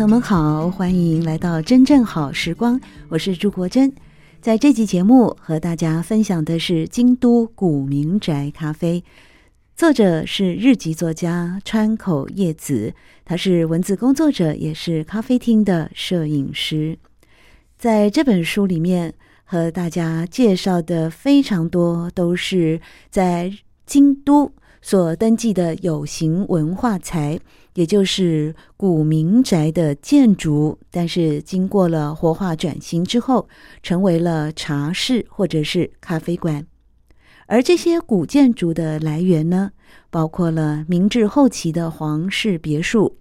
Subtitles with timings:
[0.00, 3.92] 朋友们好，欢迎来到真正好时光，我是朱国珍。
[4.40, 9.04] 在这集节目和大家分享的是京都古民宅咖啡，
[9.76, 12.94] 作者是日籍作家川口叶子，
[13.26, 16.96] 他是文字工作者，也是咖啡厅的摄影师。
[17.76, 19.12] 在这本书里面
[19.44, 23.52] 和大家介绍的非常多，都是在
[23.84, 27.38] 京都所登记的有形文化财。
[27.74, 33.48] 也就是古民宅的建筑，但是经过了活化转型之后，
[33.82, 36.66] 成为了茶室或者是咖啡馆。
[37.46, 39.72] 而这些古建筑的来源呢，
[40.08, 43.16] 包括了明治后期的皇室别墅，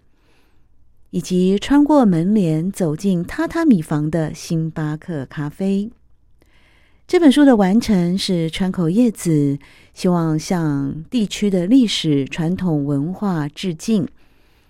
[1.09, 5.91] 以及穿过门帘走进榻榻米房的星巴克咖啡。
[7.07, 9.57] 这本书的完成是川口叶子
[9.95, 14.07] 希望向地区的历史传统文化致敬。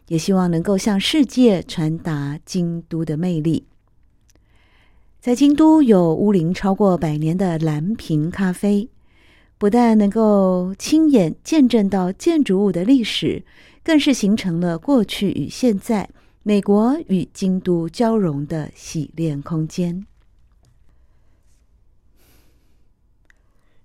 [0.09, 3.65] 也希望能够向世界传达京都的魅力。
[5.19, 8.89] 在京都有屋龄超过百年的蓝瓶咖啡，
[9.57, 13.43] 不但能够亲眼见证到建筑物的历史，
[13.83, 16.09] 更是形成了过去与现在
[16.41, 20.05] 美国与京都交融的洗练空间。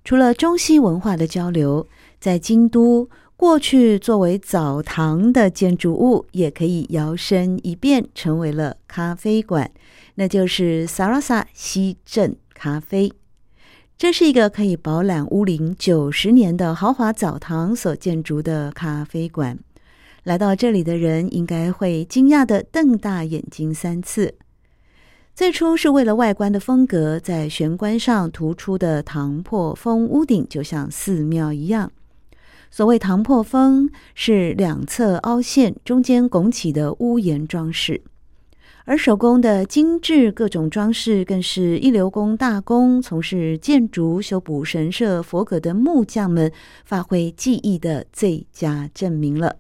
[0.05, 1.87] 除了中西文化的交流，
[2.19, 3.11] 在京都。
[3.37, 9.71] 过去作为澡堂的建筑物，也可以摇身一变成为了咖啡馆，
[10.15, 13.13] 那就是萨拉萨西镇咖啡。
[13.99, 19.59] 这是一个可以饱览屋龄九十年的豪华澡堂所建筑的咖啡馆。
[20.23, 24.35] 来到这里的人应该会惊讶地瞪大眼睛三次。
[25.35, 31.91] 最初是为了外观的风格，在玄关上突出的唐破风屋顶，就像寺庙一样。
[32.77, 38.03] 所谓唐破风，是两侧凹陷、中间拱起的屋檐装饰，
[38.85, 46.51] 而手工的精致各种装饰，更是一流工大工从事建筑、修补神社、佛阁的木匠们
[46.85, 49.55] 发挥技艺的最佳证明了。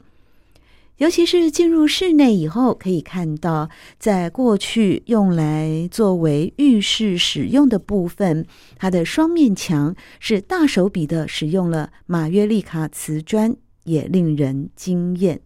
[0.98, 3.68] 尤其是进入室内以后，可以看到，
[3.98, 8.46] 在过去用来作为浴室使用的部分，
[8.76, 15.40] 它的双面墙是大手笔的使用了马约利卡瓷砖，也令人惊艳。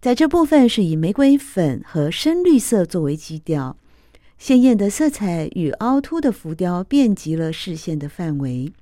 [0.00, 3.76] 在这部分是以玫瑰粉和深绿色作为基调，
[4.38, 8.72] 鲜艳的色彩与凹凸的浮雕遍及了视线的范围。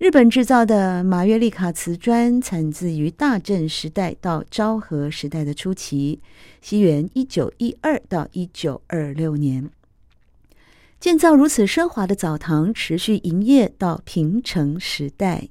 [0.00, 6.20] 日本制造的马约利卡瓷砖产自于大正时代到昭和时代的初期，
[6.62, 9.68] 西元一九一二到一九二六年。
[10.98, 15.48] 建造如此奢华的澡堂，持续营业到平成时代。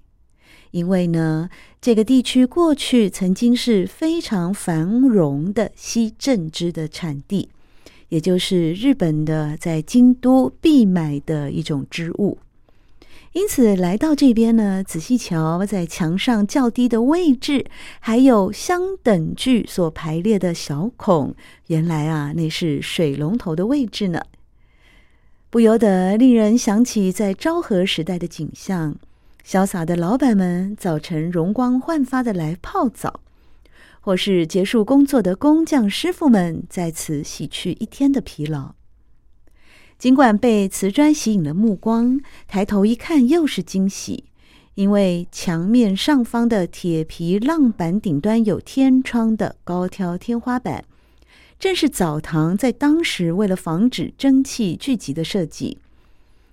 [0.71, 1.47] 因为呢，
[1.79, 7.49] 这个地区过去曾经是非常繁荣的西镇织的产地，
[8.07, 12.39] 也就是日本的在京都必买的一种织物。
[13.33, 17.67] 因此来到这边呢，仔细瞧，在墙上较低的位置，
[17.99, 21.35] 还有相等距所排列的小孔，
[21.67, 24.21] 原来啊，那是水龙头的位置呢。
[25.51, 28.95] 不由得令人想起在昭和时代的景象，
[29.45, 33.19] 潇洒的老板们早晨容光焕发的来泡澡，
[34.01, 38.73] 或是结束工作的工匠师傅们在此洗去一天的疲劳。
[39.99, 44.23] 尽管被瓷砖吸引了目光，抬头一看又是惊喜，
[44.75, 50.85] 因为墙面上方的铁皮浪板顶端有天窗的高挑天花板，
[51.59, 55.77] 正是澡堂在当时为了防止蒸汽聚集的设计。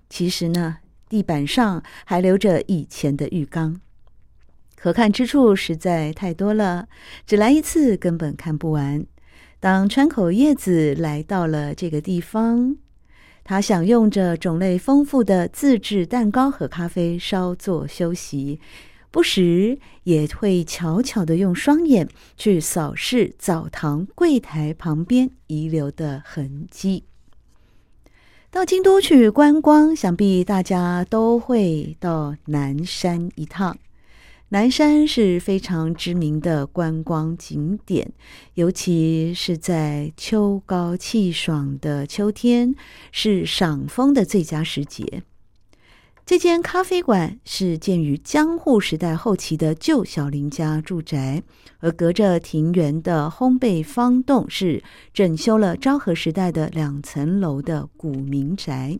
[0.09, 3.79] 其实呢，地板上还留着以前的浴缸，
[4.75, 6.89] 可看之处实在太多了，
[7.25, 9.05] 只来一次根本看不完。
[9.61, 12.75] 当川口叶子来到了这个地方。
[13.49, 18.59] 他享用着种类丰富的自制蛋糕和咖啡，稍作休息，
[19.09, 27.05] 不时也会悄悄地用双眼去扫视澡堂柜台旁边遗留的痕迹。
[28.51, 33.77] 到京都去观光，想必大家都会到南山一趟。
[34.49, 38.13] 南山是非常知名的观光景点，
[38.53, 42.73] 尤其是在秋高气爽的秋天，
[43.11, 45.23] 是赏枫的最佳时节。
[46.25, 51.43] 这间咖啡馆是建于江户时代后期的旧小林家住宅，
[51.79, 54.81] 而隔着庭园的烘焙方洞是
[55.13, 58.97] 整修了昭和时代的两层楼的古民宅。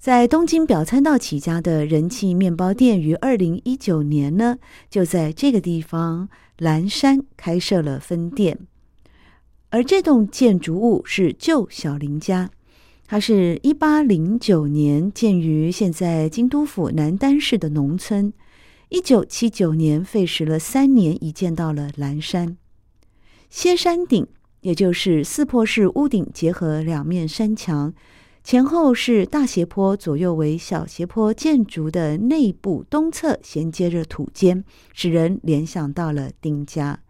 [0.00, 4.56] 在东京表参道起家的人气面包店，于二零一九年呢，
[4.88, 8.60] 就在这个地方岚山开设了分店。
[9.68, 12.48] 而这栋建筑物是旧小林家，
[13.06, 18.32] 它是一八零九年建于现在京都府南丹市的农村，
[18.88, 22.56] 一九七九年废时了三年，移建到了岚山。
[23.50, 24.26] 歇山顶，
[24.62, 27.92] 也就是四坡式屋顶结合两面山墙。
[28.42, 37.00] 前后是大斜坡，左右为小斜坡，建筑的内部东侧衔接着土间，使人联想到了丁家。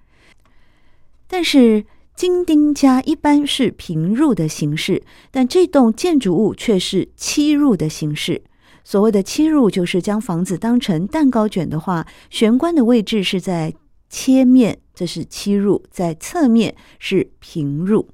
[1.26, 1.84] 但是
[2.16, 8.42] 金丁家一般是平入的形式，但这栋建筑物却是七入的形式。
[8.82, 13.72] 所谓的七入，就是将房子当成蛋糕卷的话，玄关的位置是在
[14.10, 18.08] 切面，这是七入；在侧面是平入。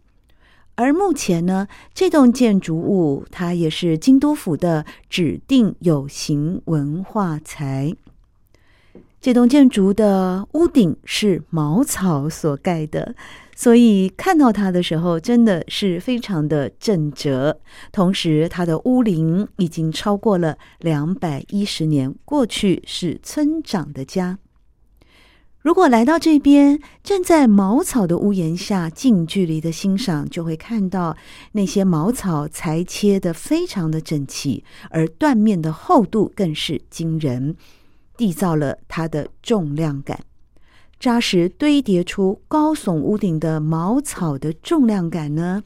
[0.76, 7.94] 而目前呢，这栋建筑物它也是京都府的指定有形文化财。
[9.20, 13.16] 这栋建筑的屋顶是茅草所盖的，
[13.56, 17.56] 所以看到它的时候真的是非常的震慑。
[17.90, 24.38] 同时，它的屋龄已经超过了两百一十年，过去是村长的家。
[25.66, 31.16] 如果来到这边，站在茅草的屋檐下，近距离的欣赏，就会看到
[31.50, 37.56] 那些茅草裁切得非常的整齐，而断面的厚度更是惊人，
[38.16, 40.20] 缔造了它的重量感。
[41.00, 45.64] 扎实堆叠出高耸屋顶的茅草的重量感呢，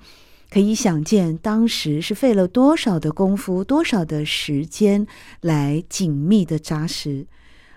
[0.48, 5.06] 可以想见当时是费了多少的功夫，多少的时间
[5.42, 7.26] 来紧密的扎实，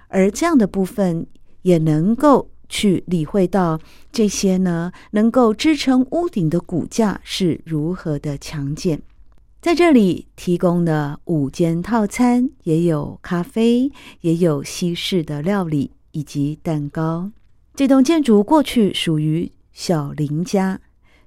[0.07, 1.27] 而这样的部分。
[1.63, 3.79] 也能够去理会到
[4.11, 9.01] 这些呢，能够支撑屋顶的骨架是如何的强健。
[9.61, 17.31] 在这里提供的午间套餐也有咖啡，也有西式的料理以及蛋糕。
[17.73, 20.81] 这栋建筑过去属于小林家，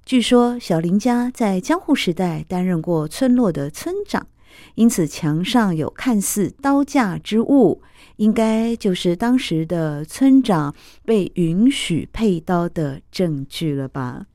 [0.05, 4.27] 据说小林家在江户时代担任过村落的村长。
[4.75, 7.83] 因此，墙上有看似刀架之物，
[8.17, 10.75] 应该就是当时的村长
[11.05, 14.27] 被允许佩刀的证据了吧？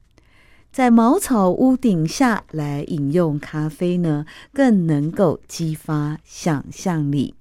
[0.71, 7.35] 在茅草屋顶下来饮用咖啡呢，更能够激发想象力。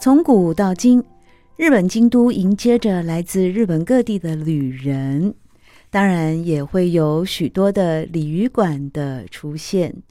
[0.00, 1.04] 从古到今，
[1.56, 5.34] 日本京都迎接着来自日本各地的旅人，
[5.90, 10.02] 当然也会有许多的鲤鱼馆的出现。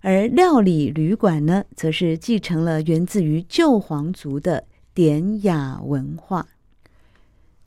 [0.00, 6.48] 而料理旅馆呢，则是继承了源自于旧皇族的典雅文化。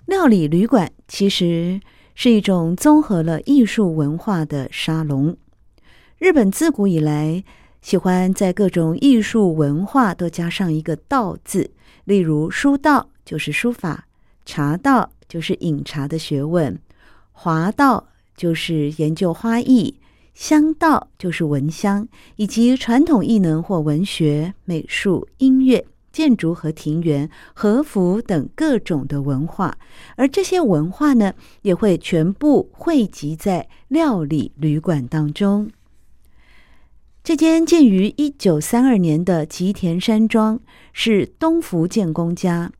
[0.05, 1.79] 料理旅馆其实
[2.13, 5.37] 是一种综合了艺术文化的沙龙。
[6.17, 7.43] 日本自古以来，
[7.81, 11.71] 喜欢在各种艺术文化都加上一个“道”字，
[12.03, 14.07] 例如书道就是书法，
[14.45, 16.77] 茶道就是饮茶的学问，
[17.37, 19.99] 华道就是研究花艺，
[20.33, 29.77] 香道就是闻香，以及传统艺能或文学、美术、音乐、建筑和庭园、和服等各种的文化。
[30.15, 35.69] 而这些文化呢，也会全部汇集在料理旅馆当中。
[37.23, 40.59] 这间建于一九三二年的吉田山庄
[40.93, 42.71] 是东福建公家，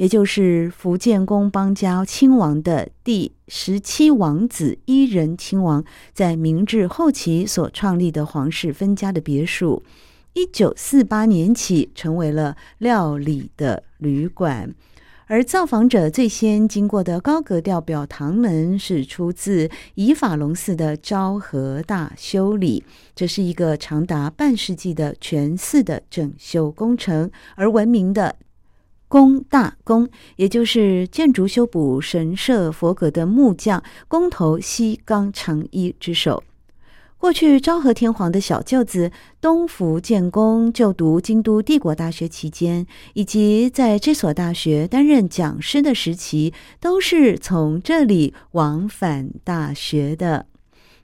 [0.00, 9.82] 也就是福建宫邦交亲王的第十七王子伊仁亲王在明治后期所创立的皇室分家的别墅，
[10.32, 14.74] 一九四八年起成为了料理的旅馆。
[15.26, 22.82] 而造访者最先经过的高格调表堂门是出自以法隆寺的昭和大修理，
[23.14, 28.36] 这是一个长达半世纪的全寺的整修工程而闻名的
[29.10, 36.44] 龚大公，也就是建筑修补神社佛阁的木匠工头西冈长一之手。
[37.18, 50.46] 过去，昭和天皇的小舅子东福建公就读京都帝国大学期间，以及在这所大学担任讲师的时期，都是从这里往返大学的。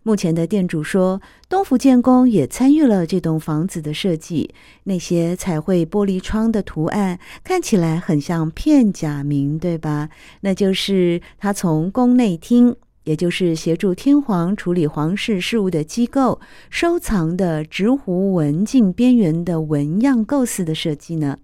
[0.06, 10.08] 目前的店主说，东福建工也参与了这栋房子的设计，那些彩绘玻璃窗的图案看起来很像片假名，对吧？
[10.42, 12.76] 那就是他从宫内厅。
[13.02, 21.38] 也就是协助天皇处理皇室事务的机构收藏的直弧文镜边缘的纹样构思的设计呢。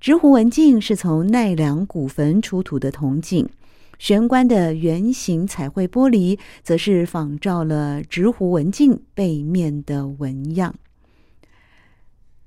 [0.00, 3.46] 直弧文镜是从奈良古坟出土的铜镜，
[3.98, 10.74] 玄关的圆形彩绘玻璃则是仿照了直弧文镜背面的纹样。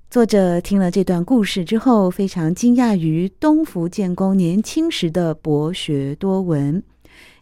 [0.10, 6.82] 作者听了这段故事之后，非常惊讶于东福建公年轻时的博学多闻。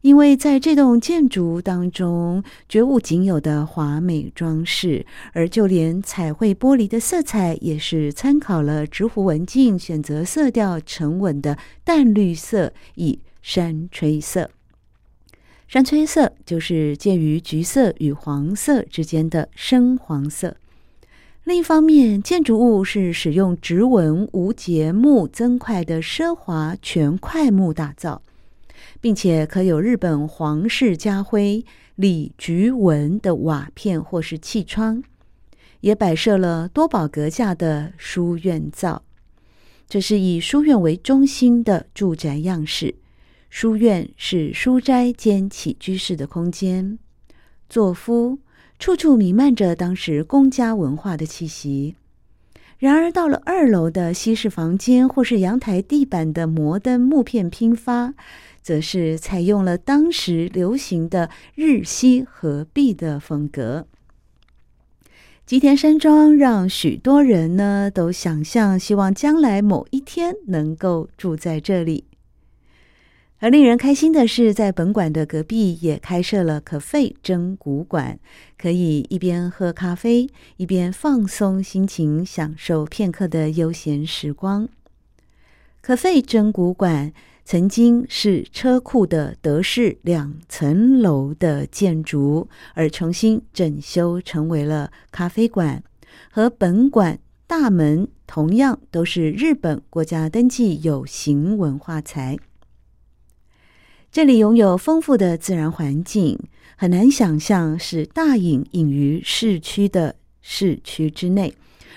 [0.01, 14.51] 因为在这栋建筑当中，绝无仅有的华美装饰，而就连彩绘玻璃的色彩也是参考了直弧文镜，选择色调沉稳的淡绿色，以山吹色。
[15.69, 20.57] 山吹色就是介于橘色与黄色之间的深黄色。
[21.45, 28.21] 另一方面，建筑物是使用直纹无节木增块的奢华全块木打造。
[28.99, 31.63] 并且可有日本皇室家徽
[31.95, 35.01] 李菊纹的瓦片或是气窗，
[35.79, 39.03] 也摆设了多宝阁架的书院造。
[39.87, 42.95] 这是以书院为中心的住宅样式。
[43.49, 46.99] 书院是书斋兼起居室的空间，
[47.69, 48.39] 座夫
[48.79, 51.95] 处处弥漫着当时公家文化的气息。
[52.77, 58.13] 然而到了二楼的西式房间或是阳台地板的摩登木片拼发。
[58.67, 63.87] 则是采用了当时流行的日西合璧的风格。
[65.45, 72.06] 吉田山庄让许多人呢都想象，希望将来某一天能够住在这里。
[73.39, 78.20] 而令人开心的是，在本馆的隔壁也开设了可费真古馆，
[78.58, 80.27] 可以一边喝咖啡，
[80.58, 84.67] 一边放松心情，享受片刻的悠闲时光。
[85.82, 87.13] 可费真古馆。
[87.50, 95.82] 曾经是车库的德式两层楼的建筑，而重新整修成为了咖啡馆，
[96.29, 102.38] 和本馆大门同样都是日本国家登记有形文化财。
[104.11, 106.39] 这里拥有丰富的自然环境，
[106.75, 111.53] 很难想象是大隐隐于市区的市区之内，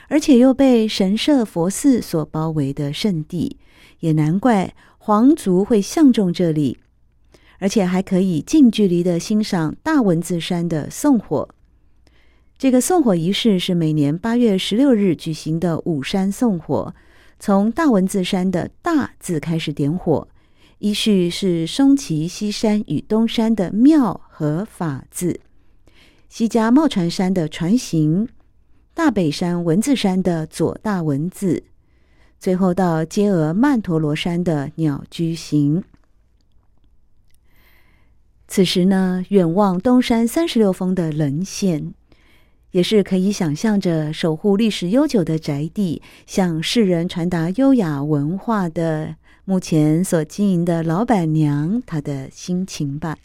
[0.09, 3.57] 而且又被神社佛寺所包围的圣地，
[4.01, 4.75] 也难怪。
[5.03, 6.77] 皇族会相中这里，
[7.59, 11.49] 而且还可以近距离的欣赏大文字山的送火。
[12.59, 16.95] 这个送火仪式是每年八月十六日举行的五山送火，
[17.39, 20.29] 从大文字山的大字开始点火，
[20.81, 25.41] 依序是松崎西山与东山的庙和法字，
[26.31, 28.27] 西加茂船山的船形，
[28.95, 31.65] 大北山文字山的左大文字。
[32.39, 35.85] 最后到接额曼陀罗山的鸟居形。
[38.49, 41.93] 此时呢，远望东山三十六峰的棱线，
[42.71, 49.17] 也是可以想象着守护历史悠久的宅地，向世人传达优雅文化的
[49.51, 53.17] 目前所经营的老板娘她的心情吧。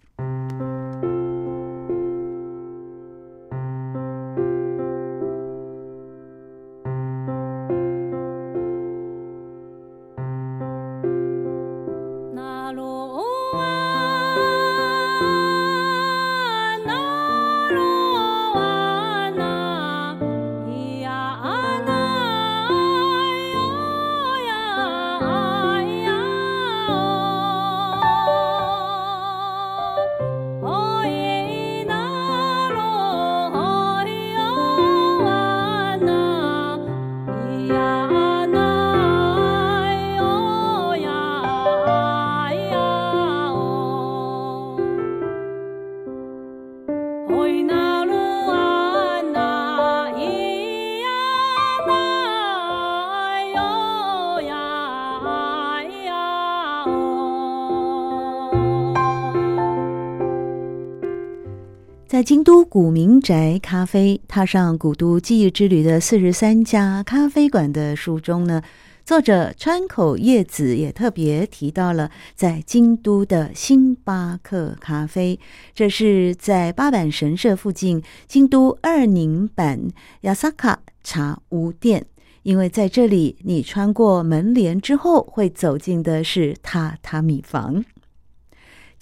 [62.75, 68.61] 古民宅咖啡踏上古都记忆之旅的四十三家咖啡馆的书中呢，
[69.05, 75.39] 作者川口叶子也特别提到了在京都的星巴克咖啡，
[75.73, 79.87] 这是在八坂神社附近京都二宁坂
[80.23, 82.05] 亚萨卡茶屋店，
[82.43, 87.85] 因为在这里你穿过门帘之后会走进的是榻榻米房。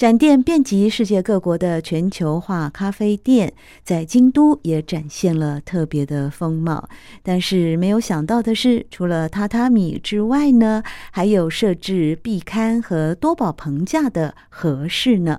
[0.04, 3.54] 展店遍及世界各国的全球化咖啡店，
[3.86, 6.90] 在京都也展现了特别的风貌。
[7.22, 15.38] 但是没有想到的是，除了榻榻米之外呢，还有设置壁龛和多宝棚架的和室呢。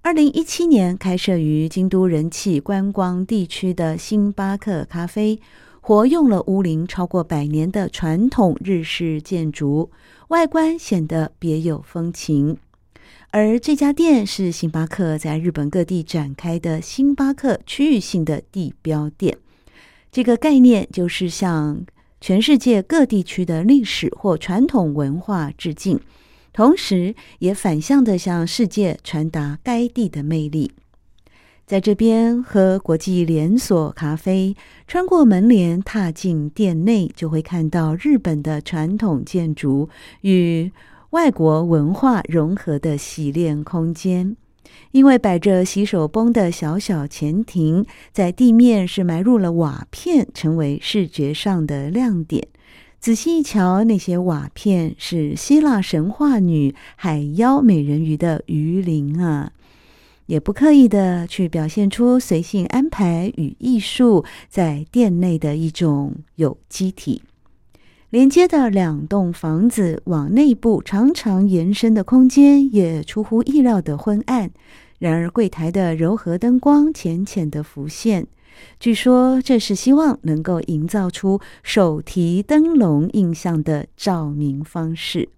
[0.00, 5.38] 二零一七年开设于京都人气观光地区的星巴克咖啡，
[5.80, 9.92] 活用了屋龄超过百年的传统日式建筑，
[10.30, 12.56] 外观显得别有风情。
[13.30, 19.38] 而这家店是星巴克在日本各地展开的星巴克区域性的地标店。
[20.10, 21.84] 这个概念就是向
[22.20, 25.98] 全世界各地区的历史或传统文化致敬，
[26.52, 30.72] 同时也反向的向世界传达该地的魅力。
[31.64, 34.54] 在这边喝国际连锁咖啡，
[34.86, 39.88] 穿过门帘踏进店内，就会看到日本的传统建筑
[40.20, 40.70] 与
[41.12, 44.34] 外国文化融合的洗练空间，
[44.92, 52.48] 因为摆着洗手泵的小小前庭，在地面是埋入了瓦片，成为视觉上的亮点。
[52.98, 59.52] 仔细一瞧，那些瓦片是希腊神话女海妖美人鱼的鱼鳞啊，
[60.24, 67.20] 也不刻意的去表现出随性安排与艺术在店内的一种有机体。
[68.12, 74.50] 连接的两栋房子往内部长长延伸的空间也出乎意料的昏暗，
[74.98, 78.26] 然而柜台的柔和灯光浅浅的浮现，
[78.78, 85.30] 据说这是希望能够营造出手提灯笼印象的照明方式。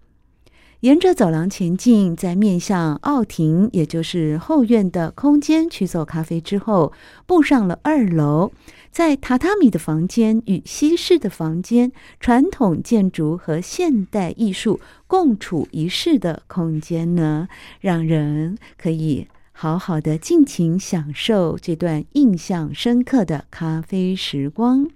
[0.80, 6.92] 沿着走廊前进，在面向奥庭，也就是后院的空间取走咖啡之后，
[7.24, 8.50] 步上了二楼。
[8.94, 14.78] 在榻榻米的房间与西式的房间、传统建筑和现代艺术
[15.08, 17.48] 共处一室的空间呢，
[17.80, 24.88] 让人可以好好的尽情享受这段印象深刻的咖啡时光。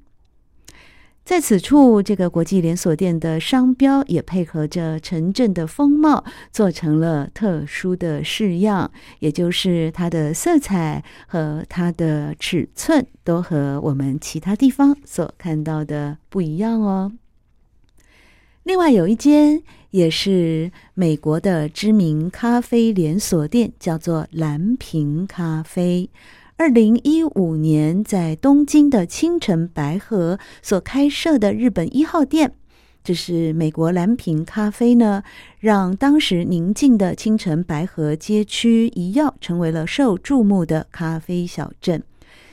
[1.28, 17.12] 在此处，这个国际连锁店的商标也配合着城镇的风貌，做成了特殊的式样，也就是它的色彩和它的尺寸都和我们其他地方所看到的不一样哦。
[18.62, 26.08] 另外有一间也是美国的知名咖啡连锁店，叫做蓝瓶咖啡。
[26.58, 32.52] 二零一五年，在东京的清澄白河所开设的日本一号店，
[33.04, 35.22] 这是美国蓝瓶咖啡呢，
[35.60, 42.02] 让当时宁静的清澄白河街区一跃成为了受注目的咖啡小镇。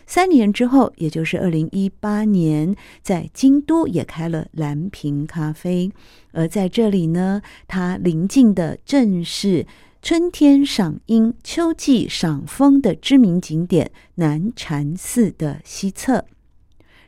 [0.05, 5.91] 三年之后，也就是二零一八年，在京都也开了蓝瓶咖啡，
[6.31, 9.65] 而在这里呢，它临近的正是。
[10.07, 16.25] 春天赏樱、秋季赏枫的知名景点南禅寺的西侧，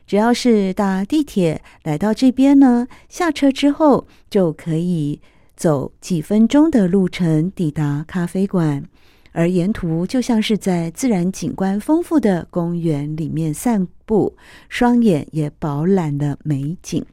[0.04, 5.20] 只要是搭地铁来到这边呢，下车之后就可以
[5.54, 8.82] 走几分钟的路程抵达咖啡馆，
[9.30, 14.36] 而沿途就像是在自然景观丰富的公园里面散步，
[14.68, 17.06] 双眼也饱览了美景。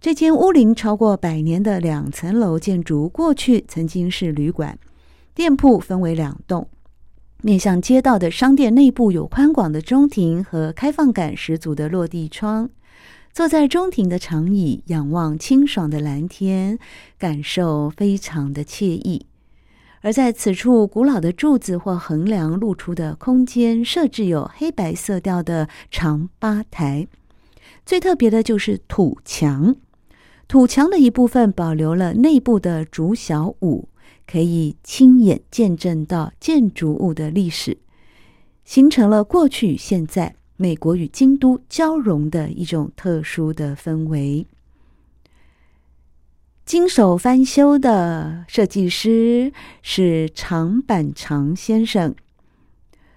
[0.00, 4.78] 这间屋龄超过百年的两层楼建筑，过去曾经是旅馆。
[5.34, 6.68] 店铺分为两栋，
[7.42, 12.70] 面向街道的商店内部有宽广的中庭和开放感十足的落地窗。
[13.32, 16.78] 坐在中庭的长椅，仰望清爽的蓝天，
[17.18, 19.26] 感受非常的惬意。
[20.02, 27.08] 而在此处，古老的柱子或横梁露出的空间，设置有黑白色调的长吧台。
[27.84, 29.74] 最特别的就是土墙。
[30.48, 33.88] 土墙的一部分保留了内部的竹小舞，
[34.26, 37.78] 可以亲眼见证到建筑物的历史，
[38.64, 44.46] 形成了过去与现在美国与京都交融的一种特殊的氛围。
[46.64, 52.14] 经手翻修的设计师是长坂长先生，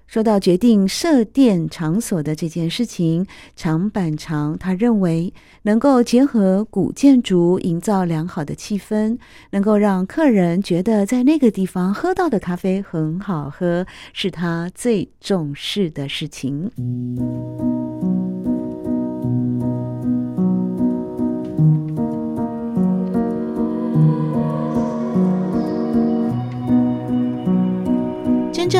[0.10, 9.20] 说到决定设店场所的这件事情，长板长他认为能够结合古建筑，营造良好的气氛，
[9.52, 16.72] 能够让客人觉得在那个地方喝到的咖啡很好喝，是他最重视的事情。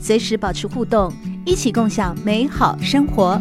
[0.00, 1.12] 随时保持互动，
[1.44, 3.40] 一起共享美好生活。